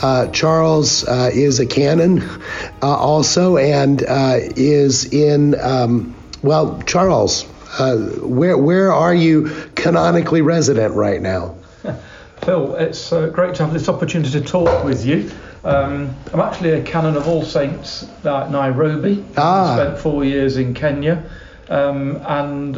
[0.00, 2.22] Uh, Charles uh, is a canon
[2.82, 7.46] uh, also and uh, is in, um, well, Charles,
[7.78, 11.54] uh, where, where are you canonically resident right now?
[12.42, 15.30] Phil, it's uh, great to have this opportunity to talk with you.
[15.64, 19.24] Um, I'm actually a canon of All Saints at Nairobi.
[19.36, 19.74] Ah.
[19.76, 21.28] Spent four years in Kenya,
[21.68, 22.76] um, and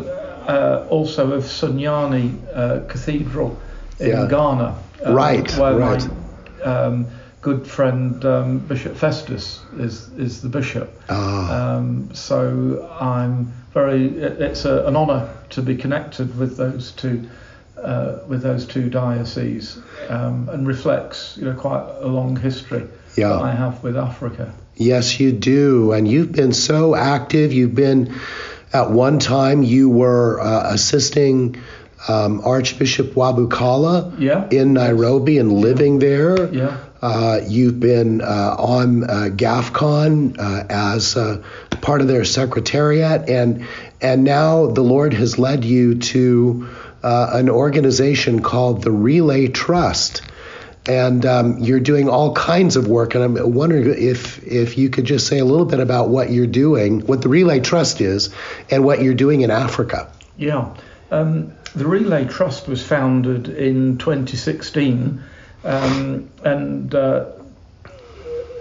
[0.88, 3.58] also of Sunyani Cathedral
[4.00, 4.26] in Yeah.
[4.28, 4.74] Ghana.
[5.04, 6.08] um, Right, Where right.
[6.64, 7.06] my um,
[7.40, 10.88] good friend um, Bishop Festus is is the bishop.
[11.08, 11.76] Ah.
[11.76, 14.06] Um, so I'm very.
[14.06, 17.28] it- It's a, an honour to be connected with those two.
[17.78, 22.82] Uh, with those two dioceses, um, and reflects, you know, quite a long history
[23.16, 23.28] Yeah.
[23.28, 24.52] that I have with Africa.
[24.74, 25.92] Yes, you do.
[25.92, 27.52] And you've been so active.
[27.52, 28.16] You've been,
[28.72, 31.54] at one time, you were uh, assisting
[32.08, 34.48] um, Archbishop Wabukala Yeah.
[34.50, 36.52] in Nairobi and living there.
[36.52, 36.78] Yeah.
[37.00, 41.14] Uh, you've been uh, on uh, GAFCON uh, as
[41.80, 43.66] part of their secretariat, and
[44.00, 46.68] and now the Lord has led you to
[47.02, 50.22] an organization called the Relay Trust,
[50.88, 53.14] and um, you're doing all kinds of work.
[53.14, 56.46] And I'm wondering if if you could just say a little bit about what you're
[56.46, 58.34] doing, what the Relay Trust is,
[58.70, 60.10] and what you're doing in Africa.
[60.36, 60.74] Yeah.
[61.10, 65.22] Um, the Relay Trust was founded in 2016,
[65.64, 67.26] um, and uh,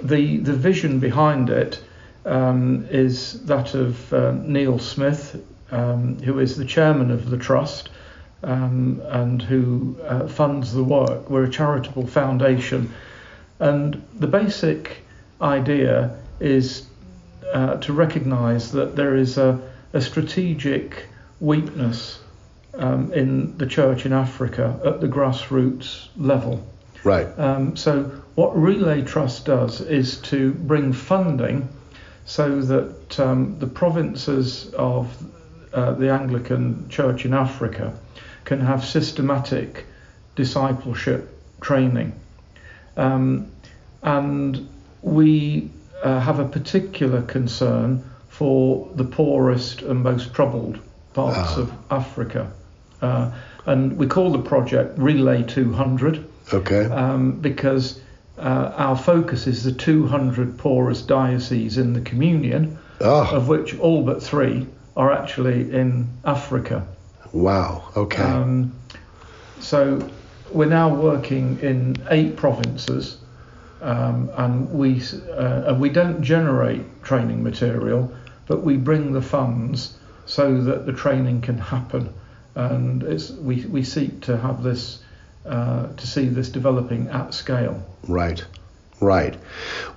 [0.01, 1.81] the the vision behind it
[2.25, 5.41] um, is that of uh, Neil Smith,
[5.71, 7.89] um, who is the chairman of the trust
[8.43, 11.29] um, and who uh, funds the work.
[11.29, 12.93] We're a charitable foundation,
[13.59, 14.97] and the basic
[15.41, 16.87] idea is
[17.53, 19.59] uh, to recognise that there is a,
[19.93, 21.05] a strategic
[21.39, 22.19] weakness
[22.75, 26.65] um, in the church in Africa at the grassroots level.
[27.07, 27.39] Right.
[27.39, 28.03] Um, so,
[28.35, 31.69] what Relay Trust does is to bring funding
[32.25, 35.15] so that um, the provinces of
[35.73, 37.93] uh, the Anglican Church in Africa
[38.43, 39.85] can have systematic
[40.35, 42.11] discipleship training.
[42.97, 43.51] Um,
[44.03, 44.67] and
[45.01, 45.71] we
[46.03, 50.77] uh, have a particular concern for the poorest and most troubled
[51.13, 51.61] parts Ah.
[51.61, 52.51] of Africa.
[53.01, 53.31] Uh,
[53.65, 56.85] and we call the project Relay 200 Okay.
[56.85, 57.99] um, because
[58.37, 64.03] uh, our focus is the 200 poorest dioceses in the communion, oh, of which all
[64.03, 66.87] but three are actually in Africa.
[67.33, 67.83] wow.
[67.95, 68.23] Okay.
[68.23, 68.73] Um,
[69.59, 70.07] so
[70.51, 73.17] we're now working in eight provinces,
[73.81, 78.11] um, and we uh, and we don't generate training material,
[78.47, 82.13] but we bring the funds so that the training can happen,
[82.55, 84.99] and it's we we seek to have this
[85.47, 87.83] uh, to see this developing at scale.
[88.07, 88.43] Right,
[88.99, 89.37] right.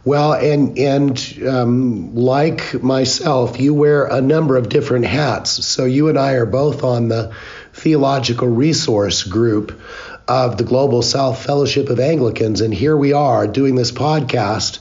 [0.04, 5.64] Well, and and um, like myself, you wear a number of different hats.
[5.66, 7.34] So you and I are both on the
[7.72, 9.80] theological resource group
[10.28, 14.78] of the Global South Fellowship of Anglicans, and here we are doing this podcast.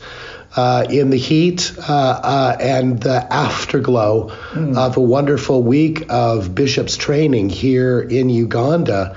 [0.56, 4.31] Uh, in the heat uh, uh, and the afterglow
[4.75, 9.16] of a wonderful week of bishops training here in Uganda.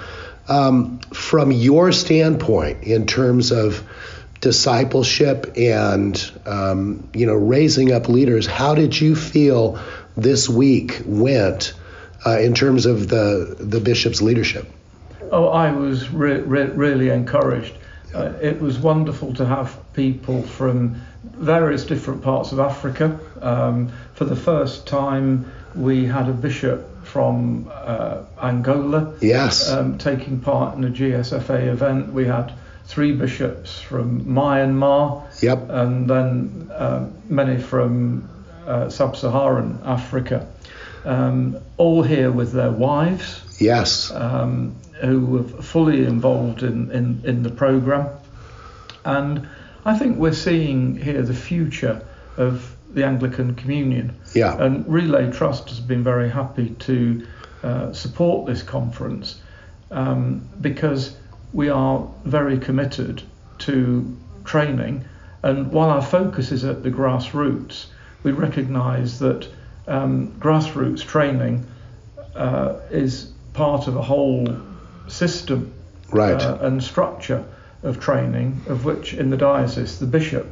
[0.52, 3.82] Um, from your standpoint, in terms of
[4.42, 9.78] discipleship and um, you know raising up leaders, how did you feel
[10.14, 11.72] this week went
[12.26, 14.70] uh, in terms of the the bishop's leadership?
[15.30, 17.72] Oh, I was re- re- really encouraged.
[18.14, 23.18] Uh, it was wonderful to have people from various different parts of Africa.
[23.40, 29.68] Um, for the first time, we had a bishop from uh, Angola Yes.
[29.70, 32.12] um, taking part in a GSFA event.
[32.14, 32.52] We had
[32.86, 35.66] three bishops from Myanmar yep.
[35.68, 38.28] and then uh, many from
[38.66, 40.46] uh, sub-Saharan Africa.
[41.04, 44.10] um, all here with their wives, Yes.
[44.12, 48.08] um, who were fully involved in, in, in the programme.
[49.04, 49.48] And
[49.84, 52.00] I think we're seeing here the future
[52.38, 54.14] of the Anglican Communion.
[54.34, 54.56] Yeah.
[54.62, 57.26] And Relay Trust has been very happy to
[57.62, 59.40] uh, support this conference
[59.90, 61.16] um, because
[61.52, 63.22] we are very committed
[63.58, 65.04] to training.
[65.42, 67.86] And while our focus is at the grassroots,
[68.22, 69.48] we recognise that
[69.86, 71.66] um, grassroots training
[72.34, 74.48] uh, is part of a whole
[75.08, 75.72] system
[76.10, 76.42] Right.
[76.42, 77.42] uh, and structure
[77.82, 80.46] of training, of which in the diocese the bishop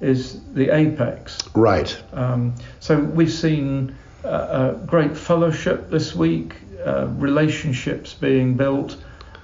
[0.00, 1.38] is the apex.
[1.54, 1.96] right.
[2.12, 6.54] Um, so we've seen uh, a great fellowship this week,
[6.84, 8.96] uh, relationships being built,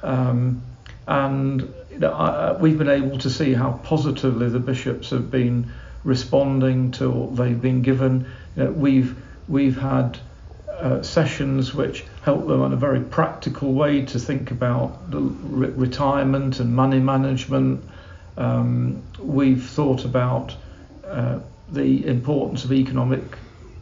[0.03, 0.63] um,
[1.07, 1.61] and
[1.91, 5.71] you know, I, I- we've been able to see how positively the bishops have been
[6.05, 8.27] responding to what they've been given.
[8.57, 9.17] You know, we've
[9.49, 10.19] we've had
[10.71, 15.69] uh, sessions which help them in a very practical way to think about the re-
[15.71, 17.83] retirement and money management.
[18.37, 20.55] Um, we've thought about
[21.07, 21.39] uh,
[21.71, 23.23] the importance of economic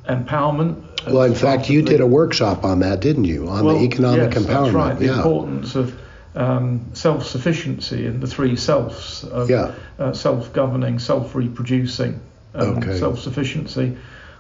[0.09, 1.07] empowerment.
[1.07, 3.49] Well, in fact, you of did a workshop on that, didn't you?
[3.49, 4.65] On well, the economic yes, empowerment.
[4.65, 4.99] That's right.
[4.99, 5.17] The yeah.
[5.17, 6.01] importance of
[6.35, 9.73] um, self-sufficiency and the three selves of Yeah.
[9.99, 12.21] uh, self-governing, self-reproducing,
[12.55, 12.99] um, Okay.
[12.99, 13.97] self-sufficiency.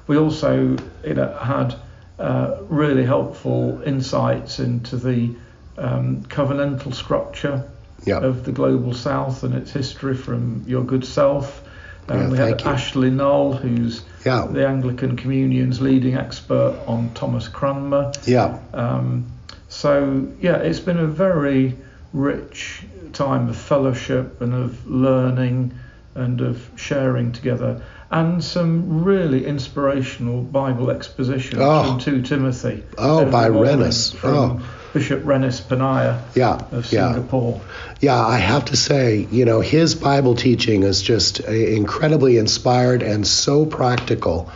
[0.06, 1.74] We also you know, had
[2.18, 5.30] uh, really helpful insights into the
[5.78, 7.64] um, covenantal structure
[8.04, 8.18] Yeah.
[8.18, 11.62] of the global south and its history from your good self.
[12.08, 12.66] Um, Yeah, we had you.
[12.66, 14.46] Ashley Null, who's Yeah.
[14.50, 18.12] the Anglican Communion's leading expert on Thomas Cranmer.
[18.24, 18.58] Yeah.
[18.74, 19.24] Um,
[19.68, 21.76] so yeah, it's been a very
[22.12, 25.72] rich time of fellowship and of learning
[26.14, 31.84] and of sharing together, and some really inspirational Bible exposition Oh.
[31.84, 32.82] from 2 Timothy.
[32.98, 34.14] Oh, by Rennis.
[34.22, 34.60] Oh.
[34.92, 36.58] Bishop Rennis Ponniah Yeah.
[36.70, 37.62] of Singapore.
[38.00, 43.02] Yeah, I have to say, you know, his Bible teaching is just uh, incredibly inspired
[43.02, 44.50] and so practical,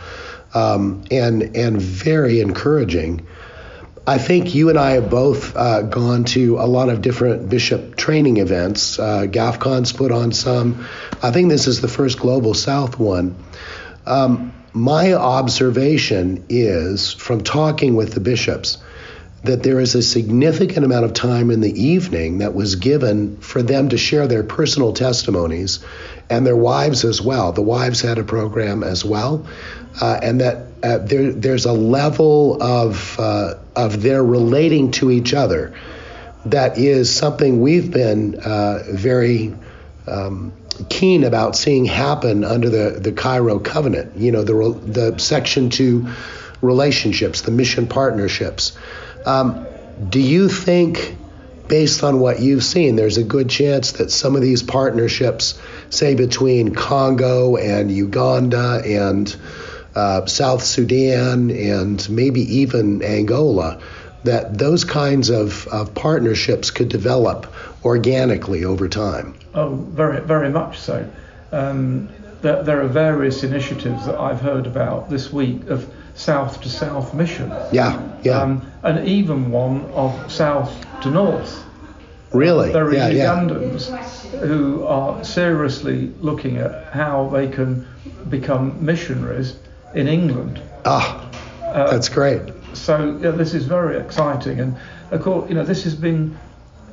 [0.53, 3.25] um, and and very encouraging.
[4.07, 7.97] I think you and I have both uh, gone to a lot of different bishop
[7.97, 8.97] training events.
[8.97, 10.87] Uh, GAFCON's put on some.
[11.21, 13.35] I think this is the first Global South one.
[14.05, 18.77] Um, my observation is from talking with the bishops
[19.43, 23.61] that there is a significant amount of time in the evening that was given for
[23.61, 25.79] them to share their personal testimonies
[26.29, 27.51] and their wives as well.
[27.51, 29.45] The wives had a program as well,
[29.99, 35.33] uh, and that uh, there, there's a level of uh, of their relating to each
[35.33, 35.73] other
[36.45, 39.53] that is something we've been uh, very
[40.07, 40.53] um,
[40.89, 44.15] keen about seeing happen under the, the Cairo covenant.
[44.17, 46.07] You know, the, the section two
[46.61, 48.77] relationships, the mission partnerships.
[49.25, 49.65] Um,
[50.09, 51.17] do you think,
[51.67, 55.59] based on what you've seen, there's a good chance that some of these partnerships,
[55.89, 59.35] say between Congo and Uganda and
[59.97, 63.81] uh, South Sudan and maybe even Angola,
[64.23, 67.51] that those kinds of, of partnerships could develop
[67.83, 69.33] organically over time?
[69.55, 71.09] Oh, very, very much so.
[71.51, 72.09] Um,
[72.41, 77.15] there, there are various initiatives that I've heard about this week of south to south
[77.15, 77.49] mission.
[77.71, 78.41] Yeah, yeah.
[78.41, 81.63] Um, and even one of south to north.
[82.31, 82.71] really?
[82.71, 83.25] There are yeah, yeah.
[83.25, 83.89] Ugandans
[84.41, 87.87] who are seriously looking at how they can
[88.29, 89.57] become missionaries
[89.93, 90.61] in England.
[90.85, 91.23] Ah,
[91.63, 92.41] Uh, that's great.
[92.73, 94.75] So yeah, this is very exciting, and
[95.11, 96.37] of course, you know, this has been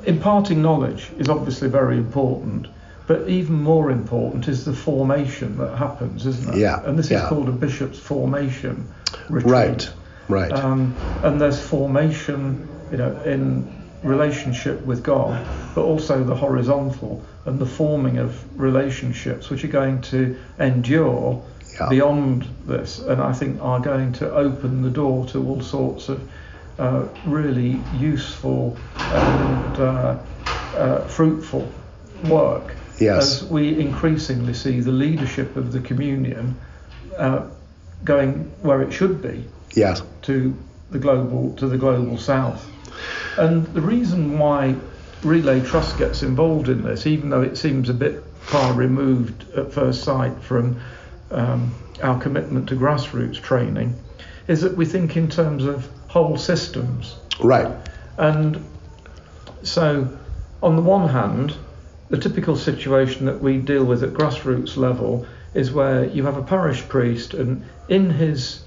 [0.04, 2.66] imparting knowledge is obviously very important,
[3.06, 6.58] but even more important is the formation that happens, isn't it?
[6.58, 7.22] Yeah, And this yeah.
[7.22, 8.86] is called a bishop's formation
[9.28, 9.52] retreat.
[9.52, 9.92] Right,
[10.28, 10.52] right.
[10.52, 13.66] Um, and there's formation, you know, in
[14.02, 20.00] relationship with God, but also the horizontal and the forming of relationships which are going
[20.02, 21.42] to endure
[21.78, 21.88] Yeah.
[21.88, 26.30] beyond this, and I think are going to open the door to all sorts of
[26.78, 30.18] uh, really useful and uh,
[30.76, 31.70] uh, fruitful
[32.28, 32.74] work.
[33.00, 33.42] Yes.
[33.42, 36.56] As we increasingly see the leadership of the communion
[37.16, 37.48] uh,
[38.04, 40.02] going where it should be yes.
[40.22, 40.56] to
[40.90, 42.70] the global to the global south.
[43.36, 44.76] And the reason why
[45.22, 49.72] Relay Trust gets involved in this, even though it seems a bit far removed at
[49.72, 50.80] first sight from
[51.30, 53.94] um, our commitment to grassroots training,
[54.48, 57.16] is that we think in terms of whole systems.
[57.40, 57.72] Right.
[58.18, 58.64] And
[59.62, 60.08] so,
[60.62, 61.56] on the one hand,
[62.10, 66.42] the typical situation that we deal with at grassroots level is where you have a
[66.42, 68.64] parish priest, and in his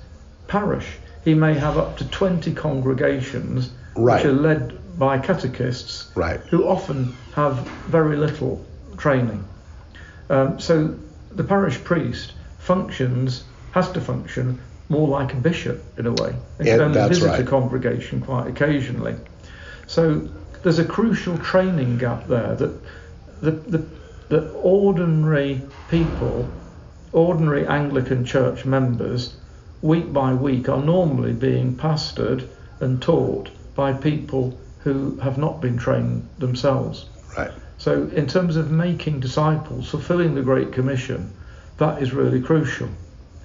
[0.47, 0.87] parish,
[1.23, 4.17] he may have up to 20 congregations Right.
[4.23, 6.39] which are led by catechists Right.
[6.49, 8.65] who often have very little
[8.97, 9.43] training.
[10.29, 10.95] Um, so
[11.35, 12.33] the parish priest
[12.67, 14.59] functions, has to function
[14.89, 16.35] more like a bishop in a way.
[16.57, 17.39] They Yeah, can only visit right.
[17.39, 19.15] a congregation quite occasionally.
[19.87, 20.27] So
[20.63, 22.73] there's a crucial training gap there that
[23.41, 23.85] the, the,
[24.29, 26.53] the ordinary people,
[27.11, 29.35] ordinary Anglican church members,
[29.81, 32.47] week by week are normally being pastored
[32.79, 37.05] and taught by people who have not been trained themselves.
[37.37, 37.51] Right.
[37.77, 41.31] So, in terms of making disciples, fulfilling the Great Commission,
[41.77, 42.89] that is really crucial.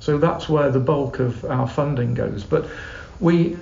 [0.00, 2.44] So that's where the bulk of our funding goes.
[2.44, 2.68] But
[3.20, 3.56] we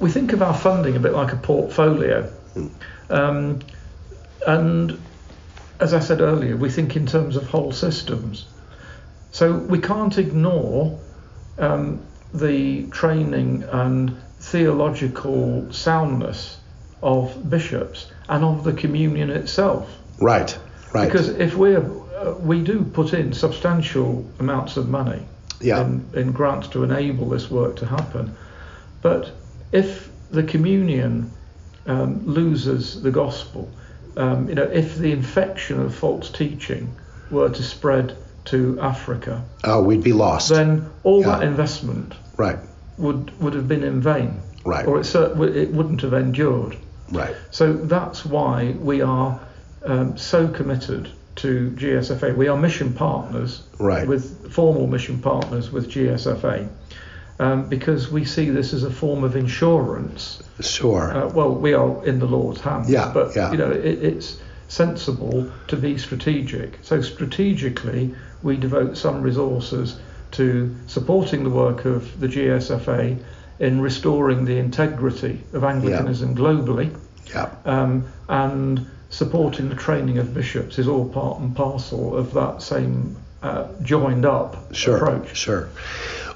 [0.00, 2.32] we think of our funding a bit like a portfolio,
[3.10, 3.60] um,
[4.46, 4.98] and
[5.80, 8.46] as I said earlier, we think in terms of whole systems.
[9.32, 10.98] So we can't ignore
[11.58, 12.00] um,
[12.32, 16.58] the training and theological soundness
[17.02, 19.90] of bishops and of the communion itself.
[20.20, 20.56] Right.
[20.92, 21.06] Right.
[21.06, 21.80] Because if we're
[22.16, 25.22] uh, we do put in substantial amounts of money
[25.60, 25.82] Yeah.
[25.82, 28.36] in, in grants to enable this work to happen,
[29.02, 29.30] but
[29.72, 31.30] if the communion
[31.86, 33.68] um, loses the gospel,
[34.16, 36.94] um, you know, if the infection of false teaching
[37.30, 38.16] were to spread
[38.46, 40.48] to Africa, oh, we'd be lost.
[40.50, 41.38] then all Yeah.
[41.38, 42.58] that investment right.
[42.98, 44.86] would would have been in vain, Right.
[44.86, 45.14] or it,
[45.56, 46.76] it wouldn't have endured.
[47.10, 47.34] Right.
[47.50, 49.40] So that's why we are
[49.84, 52.36] um, so committed to GSFA.
[52.36, 54.06] We are mission partners Right.
[54.06, 56.68] with formal mission partners with GSFA
[57.40, 60.42] um, because we see this as a form of insurance.
[60.60, 61.12] Sure.
[61.16, 63.50] Uh, well, we are in the Lord's hands, Yeah, but yeah.
[63.50, 66.78] you know it, it's sensible to be strategic.
[66.82, 69.98] So strategically, we devote some resources
[70.32, 73.22] to supporting the work of the GSFA
[73.60, 76.96] in restoring the integrity of Anglicanism globally
[77.32, 77.50] yeah.
[77.64, 83.16] um, and supporting the training of bishops is all part and parcel of that same
[83.42, 84.96] uh, joined up Sure.
[84.96, 85.36] approach.
[85.36, 85.68] Sure.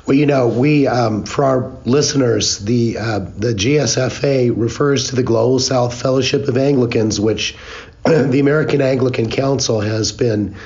[0.07, 5.23] Well, you know, we um, for our listeners, the uh, the GSFA refers to the
[5.23, 7.57] Global South Fellowship of Anglicans, which
[8.05, 10.57] the American Anglican Council has been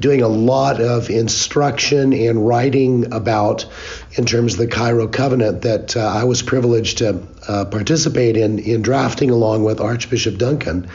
[0.00, 3.66] doing a lot of instruction and writing about
[4.12, 8.58] in terms of the Cairo Covenant that uh, I was privileged to uh, participate in
[8.58, 10.88] in drafting along with Archbishop Duncan.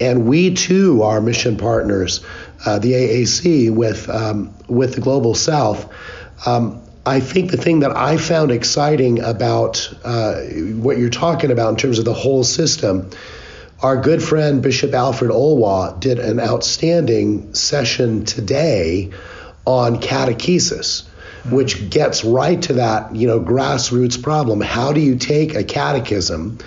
[0.00, 2.24] And we too are mission partners,
[2.66, 5.88] uh, the AAC, with um, with the Global South.
[6.46, 11.70] Um, I think the thing that I found exciting about uh, what you're talking about
[11.70, 13.10] in terms of the whole system,
[13.82, 19.10] our good friend Bishop Alfred Olwa did an outstanding session today
[19.66, 21.06] on catechesis,
[21.50, 24.62] which gets right to that, you know, grassroots problem.
[24.62, 26.58] How do you take a catechism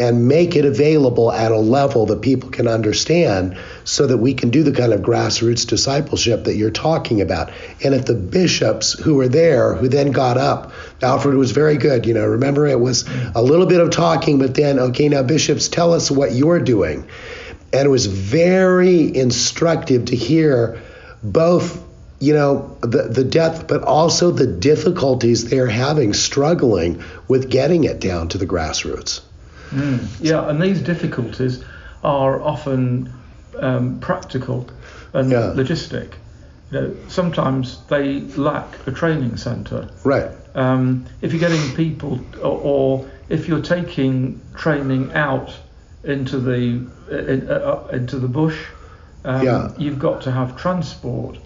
[0.00, 4.48] and make it available at a level that people can understand so that we can
[4.48, 7.52] do the kind of grassroots discipleship that you're talking about.
[7.84, 12.06] And if the bishops who were there, who then got up, Alfred was very good,
[12.06, 15.68] you know, remember it was a little bit of talking, but then, okay, now bishops,
[15.68, 17.06] tell us what you're doing.
[17.70, 20.80] And it was very instructive to hear
[21.22, 21.86] both
[22.22, 27.98] you know the the depth but also the difficulties they're having struggling with getting it
[27.98, 29.22] down to the grassroots
[30.20, 31.64] Yeah, and these difficulties
[32.02, 33.12] are often
[33.58, 34.68] um, practical
[35.12, 35.52] and Yeah.
[35.56, 36.14] logistic.
[36.70, 39.88] You know, sometimes they lack a training centre.
[40.04, 45.56] right Um, if you're getting people, or, or if you're taking training out
[46.02, 48.58] into the in, uh, uh, into the bush,
[49.24, 49.70] um, Yeah.
[49.78, 51.38] you've got to have transport.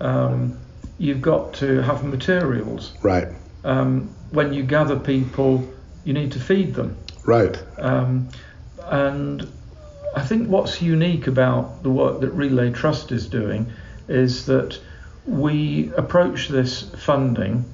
[0.00, 0.58] Um,
[0.98, 2.92] you've got to have materials.
[3.02, 3.28] right
[3.64, 5.64] Um, when you gather people,
[6.04, 6.96] you need to feed them.
[7.24, 8.28] Right Um,
[8.90, 9.46] and
[10.14, 13.66] I think what's unique about the work that Relay Trust is doing
[14.08, 14.78] is that
[15.26, 17.64] we approach this funding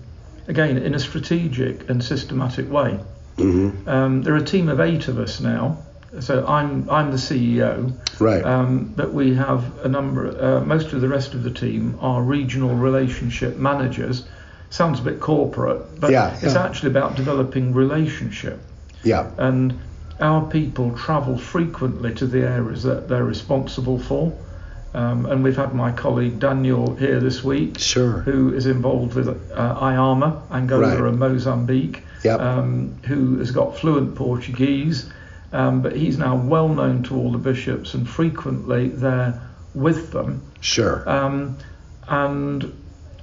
[0.47, 2.99] again in a strategic and systematic way.
[3.37, 5.79] hmm Um, there are a team of eight of us now.
[6.21, 10.23] So I'm I'm the CEO, right um, but we have a number.
[10.43, 14.25] Uh, most of the rest of the team are regional relationship managers.
[14.71, 16.65] Sounds a bit corporate, but Yeah, it's yeah.
[16.65, 18.59] actually about developing relationship
[19.05, 19.79] yeah and
[20.21, 24.37] our people travel frequently to the areas that they're responsible for.
[24.93, 29.29] Um, and we've had my colleague Daniel here this week, sure who is involved with
[29.29, 29.33] uh,
[29.81, 31.09] IAMA, Angola Right.
[31.11, 32.41] and Mozambique, Yep.
[32.41, 35.09] um, who has got fluent Portuguese,
[35.53, 39.41] um, but he's now well known to all the bishops and frequently there
[39.73, 40.43] with them.
[40.61, 41.59] sure Um,
[42.09, 42.73] and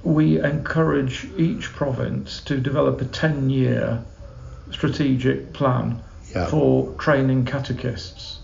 [0.02, 4.02] we encourage each province to develop a 10 year
[4.70, 6.00] strategic plan
[6.34, 6.46] Yeah.
[6.46, 8.38] for training catechists.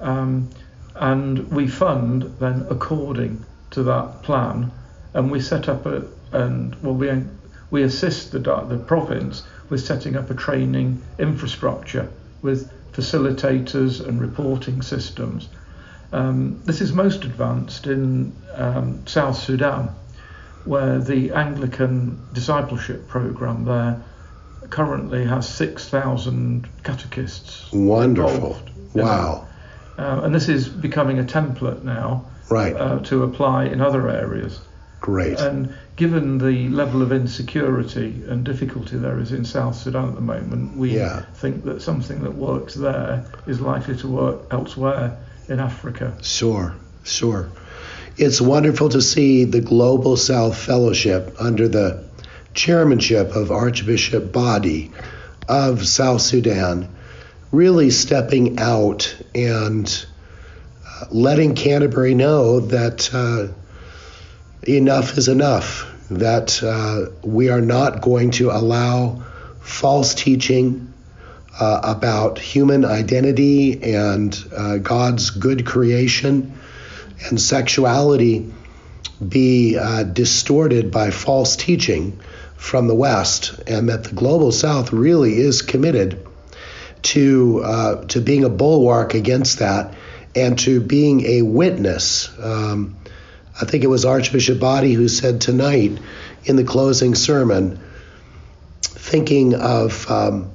[0.00, 0.48] Um,
[0.94, 4.70] and we fund then according to that plan,
[5.14, 7.10] and we set up a and well we
[7.70, 12.08] we assist the the province with setting up a training infrastructure
[12.42, 15.48] with facilitators and reporting systems.
[16.12, 19.88] Um, this is most advanced in um, South Sudan,
[20.64, 24.02] where the Anglican discipleship program there
[24.72, 27.70] currently has 6,000 catechists.
[27.72, 28.58] Wonderful.
[28.94, 29.46] Wow.
[29.98, 32.74] Uh, and this is becoming a template now Right.
[32.74, 34.58] uh, to apply in other areas.
[35.00, 35.38] Great.
[35.38, 40.20] And given the level of insecurity and difficulty there is in South Sudan at the
[40.22, 41.22] moment, we Yeah.
[41.34, 46.14] think that something that works there is likely to work elsewhere in Africa.
[46.22, 46.72] Sure,
[47.04, 47.48] sure.
[48.16, 52.04] It's wonderful to see the Global South Fellowship under the
[52.54, 54.92] chairmanship of Archbishop Badi
[55.48, 56.88] of South Sudan
[57.50, 60.06] really stepping out and
[60.86, 63.48] uh, letting Canterbury know that uh,
[64.66, 69.22] enough is enough, that uh, we are not going to allow
[69.60, 70.92] false teaching
[71.58, 76.58] uh, about human identity and uh, God's good creation
[77.28, 78.52] and sexuality
[79.28, 82.20] be uh, distorted by false teaching
[82.56, 86.24] from the West, and that the global South really is committed
[87.02, 89.94] to uh, to being a bulwark against that
[90.34, 92.30] and to being a witness.
[92.38, 92.96] Um,
[93.60, 95.98] I think it was Archbishop Badi who said tonight
[96.44, 97.80] in the closing sermon,
[98.82, 100.50] thinking of um,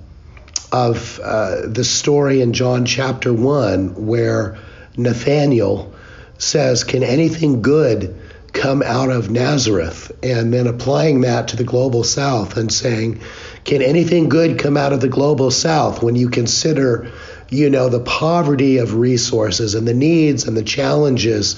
[0.72, 4.58] of uh, the story in John chapter one where
[4.96, 5.94] Nathaniel
[6.38, 8.16] says, "Can anything good
[8.58, 13.20] come out of Nazareth?" And then applying that to the global South and saying,
[13.64, 17.08] "Can anything good come out of the global South when you consider,
[17.50, 21.56] you know, the poverty of resources and the needs and the challenges?"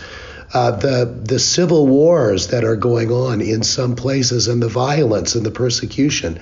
[0.53, 5.35] Uh, the the civil wars that are going on in some places and the violence
[5.35, 6.39] and the persecution.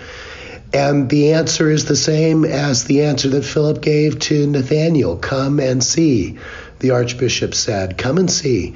[0.73, 5.59] And the answer is the same as the answer that Philip gave to Nathaniel come
[5.59, 6.37] and see,
[6.79, 7.97] the Archbishop said.
[7.97, 8.75] Come and see.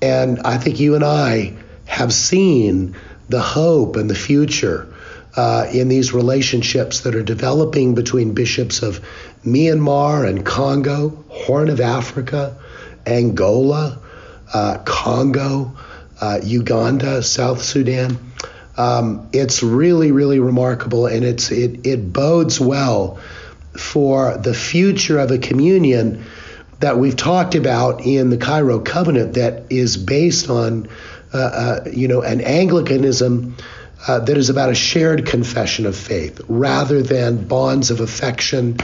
[0.00, 1.54] And I think you and I
[1.86, 2.96] have seen
[3.28, 4.92] the hope and the future
[5.36, 9.00] uh, in these relationships that are developing between bishops of
[9.44, 12.56] Myanmar and Congo, Horn of Africa,
[13.06, 13.98] Angola,
[14.52, 15.72] uh, Congo,
[16.20, 18.18] uh, Uganda, South Sudan.
[18.76, 23.18] Um, it's really, really remarkable, and it's it it bodes well
[23.76, 26.24] for the future of a communion
[26.80, 30.88] that we've talked about in the Cairo Covenant that is based on,
[31.34, 33.56] uh, uh, you know, an Anglicanism
[34.06, 38.76] uh, that is about a shared confession of faith rather than bonds of affection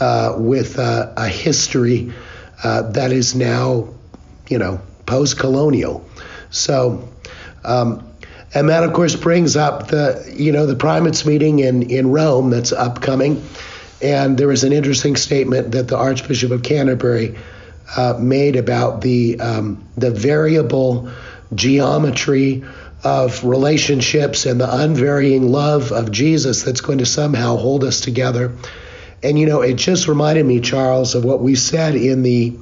[0.00, 2.12] uh, with uh, a history
[2.64, 3.88] uh, that is now,
[4.48, 6.08] you know, post-colonial.
[6.50, 7.08] So.
[7.64, 8.04] Um,
[8.54, 12.48] and that, of course, brings up the, you know, the primates meeting in, in Rome
[12.48, 13.42] that's upcoming.
[14.00, 17.38] And there was an interesting statement that the Archbishop of Canterbury
[17.96, 21.10] uh, made about the um, the variable
[21.54, 22.64] geometry
[23.02, 28.54] of relationships and the unvarying love of Jesus that's going to somehow hold us together.
[29.22, 32.56] And you know, it just reminded me, Charles, of what we said in the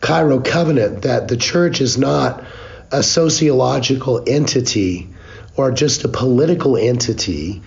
[0.00, 2.44] Cairo Covenant that the church is not
[2.90, 5.08] a sociological entity
[5.56, 7.62] or just a political entity,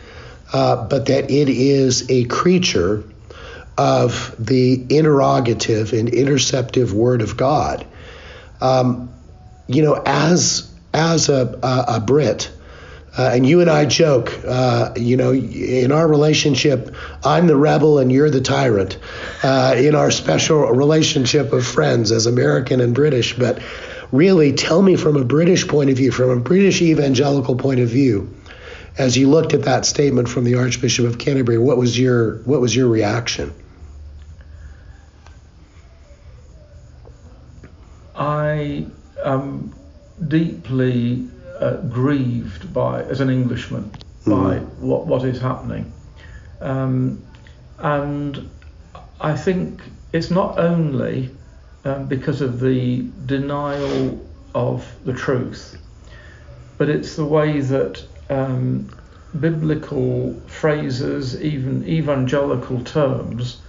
[0.54, 3.04] uh, but that it is a creature
[3.78, 7.86] of the interrogative and interceptive Word of God.
[8.60, 9.14] Um,
[9.68, 12.52] you know, as as a, a, a Brit,
[13.18, 18.00] uh, and you and I joke, uh, you know, in our relationship, I'm the rebel
[18.00, 18.98] and you're the tyrant.
[19.44, 23.60] Uh, in our special relationship of friends as American and British, but
[24.12, 27.90] really tell me from a British point of view, from a British evangelical point of
[27.90, 28.34] view,
[28.98, 32.62] as you looked at that statement from the Archbishop of Canterbury, what was your what
[32.62, 33.54] was your reaction?
[38.16, 38.86] I
[39.24, 39.74] am
[40.28, 41.28] deeply
[41.60, 43.92] uh, grieved by, as an Englishman,
[44.28, 45.92] by what, what is happening.
[46.60, 47.24] Um,
[47.80, 48.50] and
[49.20, 49.82] I think
[50.14, 51.30] it's not only
[51.86, 54.24] um, because of the denial
[54.54, 55.78] of the truth,
[56.78, 58.90] but it's the way that um,
[59.40, 63.62] biblical phrases, even evangelical terms,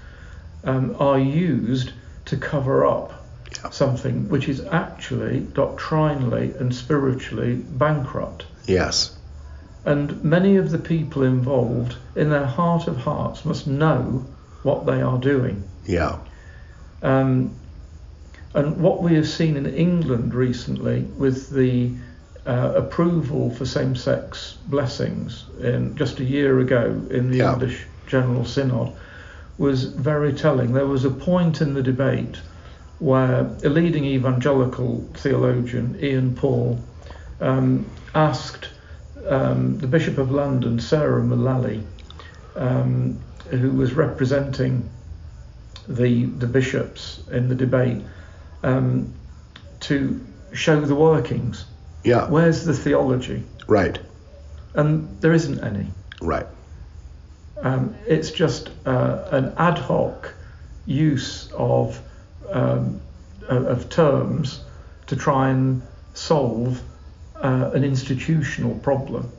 [0.65, 1.93] um, are used
[2.27, 3.25] to cover up
[3.71, 8.47] something which is actually doctrinally and spiritually bankrupt.
[8.67, 9.17] Yes.
[9.85, 14.25] And many of the people involved, in their heart of hearts, must know
[14.63, 15.65] what they are doing.
[15.85, 16.19] Yeah.
[17.03, 17.57] Um,
[18.55, 21.91] and what we have seen in England recently with the
[22.47, 27.53] uh, approval for same sex blessings in just a year ago in the Yeah.
[27.53, 28.93] English General Synod
[29.59, 30.73] was very telling.
[30.73, 32.41] There was a point in the debate
[32.99, 36.79] where a leading evangelical theologian, Ian Paul,
[37.41, 38.71] um, asked
[39.29, 41.83] um, the Bishop of London, Sarah Mullally,
[42.57, 43.19] um,
[43.51, 44.89] who was representing
[45.89, 48.03] the the bishops in the debate,
[48.63, 49.13] um,
[49.81, 50.21] to
[50.53, 51.65] show the workings.
[52.05, 52.29] Yeah.
[52.29, 53.45] Where's the theology?
[53.67, 53.99] Right.
[54.75, 55.87] And there isn't any.
[56.21, 56.47] Right.
[57.61, 60.35] Um, it's just uh, an ad hoc
[60.87, 62.01] use of
[62.51, 63.01] um,
[63.49, 64.65] of terms
[65.07, 65.83] to try and
[66.15, 66.81] solve
[67.37, 69.31] uh, an institutional problem.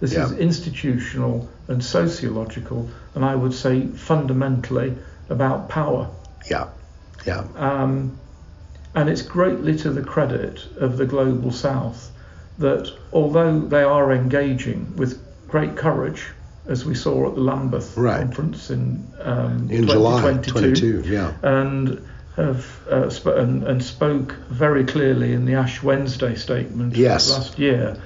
[0.00, 4.96] This is institutional and sociological, and I would say fundamentally
[5.28, 6.10] about power.
[6.50, 6.70] Yeah.
[7.24, 7.46] Yeah.
[7.54, 8.18] Um,
[8.94, 12.10] and it's greatly to the credit of the global south
[12.58, 16.26] that although they are engaging with great courage,
[16.66, 18.20] as we saw at the Lambeth Right.
[18.20, 21.10] conference in, um, In July 2022, 22.
[21.12, 21.32] Yeah.
[21.42, 27.30] and have uh, sp- and, and spoke very clearly in the Ash Wednesday statement Yes.
[27.30, 27.96] last year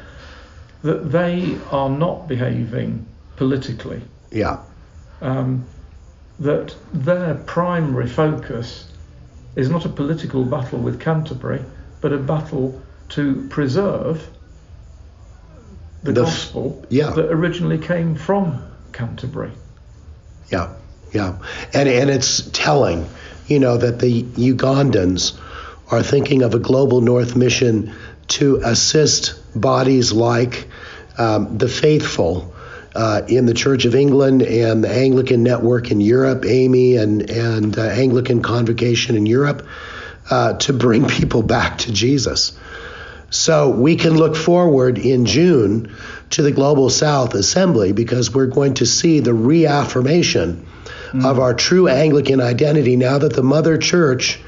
[0.83, 4.01] that they are not behaving politically
[4.33, 4.59] Yeah.
[5.21, 5.65] um,
[6.41, 8.89] that their primary focus
[9.57, 11.63] is not a political battle with Canterbury,
[12.01, 14.29] but a battle to preserve
[16.03, 17.11] the, The f- gospel yeah.
[17.11, 19.53] that originally came from Canterbury.
[20.53, 20.75] Yeah,
[21.13, 21.39] yeah,
[21.75, 23.09] and and it's telling,
[23.49, 25.39] you know, that the Ugandans
[25.91, 27.93] are thinking of a global North mission
[28.29, 30.69] to assist bodies like
[31.19, 32.55] um, the faithful
[32.97, 37.79] uh, in the Church of England and the Anglican Network in Europe, ANiE, and and
[37.79, 39.67] uh, Anglican Convocation in Europe,
[40.31, 42.59] uh, to bring people back to Jesus.
[43.29, 45.95] So we can look forward in June
[46.31, 50.67] to the Global South Assembly because we're going to see the reaffirmation
[51.25, 54.39] of our true Anglican identity now that the Mother Church,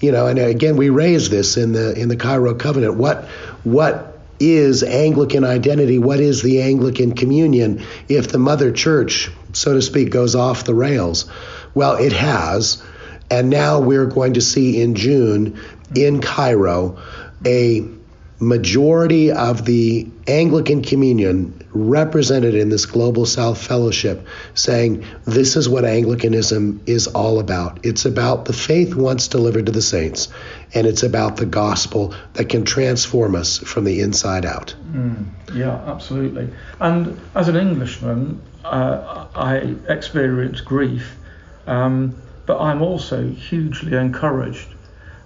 [0.00, 2.94] you know, and again we raise this in the in the Cairo Covenant.
[2.94, 3.24] What
[3.64, 5.98] what is Anglican identity?
[5.98, 10.74] What is the Anglican communion if the Mother Church, so to speak, goes off the
[10.74, 11.30] rails?
[11.74, 12.82] Well, it has.
[13.30, 15.60] And now we're going to see in June
[15.94, 16.98] in Cairo
[17.44, 17.86] a
[18.38, 25.84] majority of the Anglican Communion represented in this Global South Fellowship saying this is what
[25.84, 27.84] Anglicanism is all about.
[27.84, 30.28] It's about the faith once delivered to the saints,
[30.74, 34.74] and it's about the gospel that can transform us from the inside out.
[35.54, 36.48] Yeah, absolutely.
[36.80, 41.16] And as an Englishman, uh, I experience grief,
[41.66, 44.68] um, but I'm also hugely encouraged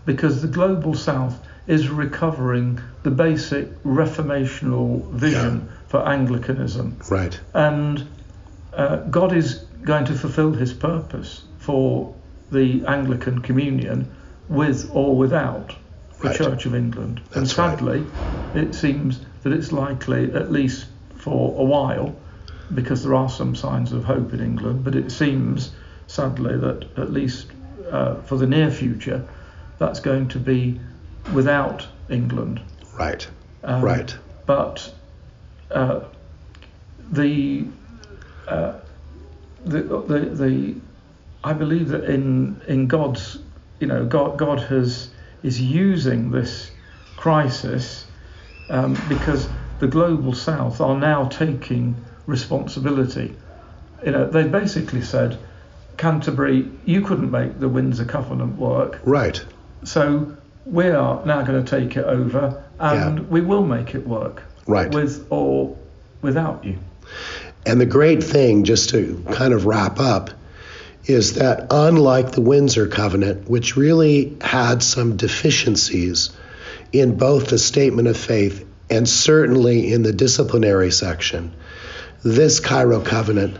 [0.06, 6.96] because the global south is recovering the basic reformational vision for Anglicanism.
[7.10, 7.38] Right.
[7.52, 8.06] And
[8.72, 12.14] uh, God is going to fulfill his purpose for
[12.52, 14.08] the Anglican Communion
[14.48, 15.74] with or without
[16.20, 16.36] the Right.
[16.36, 17.20] Church of England.
[17.34, 17.70] and That's right.
[17.78, 18.06] sadly,
[18.54, 22.14] it seems that it's likely, at least for a while,
[22.72, 25.72] because there are some signs of hope in England, but it seems,
[26.06, 27.46] sadly, that at least
[27.90, 29.26] uh, for the near future,
[29.78, 30.78] that's going to be
[31.32, 32.60] without England.
[32.96, 33.26] Right.
[33.64, 34.14] Um, Right.
[34.46, 34.92] But
[35.70, 36.00] uh,
[37.12, 37.66] the,
[38.48, 38.74] uh,
[39.64, 40.74] the the the
[41.44, 43.38] I believe that in in God's
[43.78, 45.10] you know God God has
[45.42, 46.70] is using this
[47.16, 48.06] crisis
[48.68, 53.34] um, because the global South are now taking responsibility.
[54.04, 55.38] You know they basically said
[55.96, 59.44] Canterbury you couldn't make the Windsor Covenant work Right.
[59.84, 63.24] so we are now going to take it over and Yeah.
[63.24, 64.42] we will make it work.
[64.66, 64.92] Right.
[64.92, 65.76] With or
[66.22, 66.78] without you.
[67.66, 70.30] And the great thing, just to kind of wrap up,
[71.04, 76.30] is that unlike the Windsor Covenant, which really had some deficiencies
[76.92, 81.54] in both the statement of faith and certainly in the disciplinary section,
[82.22, 83.56] this Cairo Covenant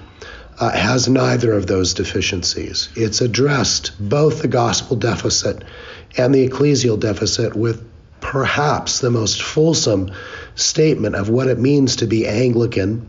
[0.59, 2.91] uh, has neither of those deficiencies.
[2.95, 5.65] It's addressed both the gospel deficit
[6.17, 7.83] and the ecclesial deficit with
[8.21, 10.13] perhaps the most fulsome
[10.55, 13.09] statement of what it means to be Anglican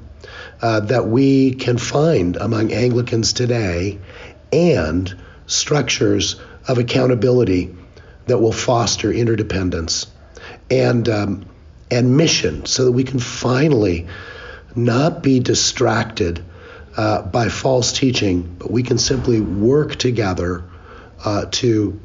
[0.62, 4.00] uh, that we can find among Anglicans today
[4.52, 5.15] and
[5.47, 7.76] structures of accountability
[8.28, 10.08] that will foster interdependence
[10.69, 11.45] and um,
[11.89, 14.08] and mission so that we can finally
[14.76, 16.43] not be distracted
[16.95, 20.63] uh, by false teaching, but we can simply work together
[21.24, 22.00] uh, to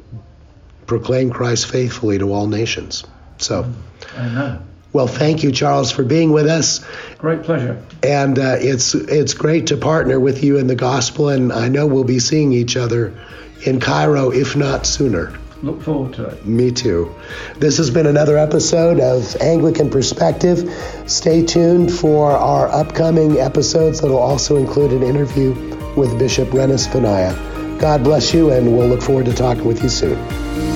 [0.87, 3.05] proclaim Christ faithfully to all nations.
[3.39, 3.71] So,
[4.17, 4.61] Amen.
[4.93, 6.85] well, thank you, Charles, for being with us.
[7.19, 7.83] Great pleasure.
[8.03, 11.87] And uh, it's it's great to partner with you in the gospel, and I know
[11.87, 13.13] we'll be seeing each other
[13.65, 15.33] in Cairo, if not sooner.
[15.63, 16.47] Look forward to it.
[16.47, 17.15] Me too.
[17.59, 20.71] This has been another episode of Anglican Perspective.
[21.07, 25.55] Stay tuned for our upcoming episodes that will also include an interview
[25.97, 27.35] with Bishop Rennis Ponniah.
[27.79, 30.76] God bless you, and we'll look forward to talking with you soon.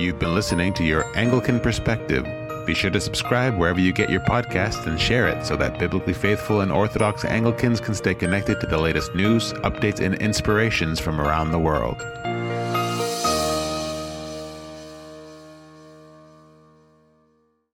[0.00, 2.26] You've been listening to your Anglican Perspective.
[2.64, 6.14] Be sure to subscribe wherever you get your podcasts and share it so that biblically
[6.14, 11.20] faithful and Orthodox Anglicans can stay connected to the latest news, updates, and inspirations from
[11.20, 12.00] around the world.